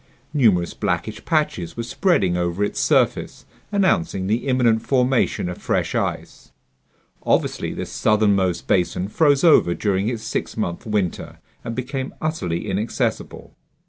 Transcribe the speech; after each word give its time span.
Numerous 0.33 0.73
blackish 0.73 1.23
patches 1.25 1.77
were 1.77 1.83
spreading 1.83 2.35
over 2.35 2.63
its 2.63 2.79
surface, 2.79 3.45
announcing 3.71 4.25
the 4.25 4.47
imminent 4.47 4.81
formation 4.81 5.47
of 5.47 5.59
fresh 5.59 5.93
ice. 5.93 6.51
Obviously 7.21 7.71
this 7.71 7.91
southernmost 7.91 8.65
basin 8.65 9.09
froze 9.09 9.43
over 9.43 9.75
during 9.75 10.09
its 10.09 10.23
six 10.23 10.57
month 10.57 10.87
winter 10.87 11.37
and 11.63 11.75
became 11.75 12.15
utterly 12.19 12.67
inaccessible. 12.67 13.55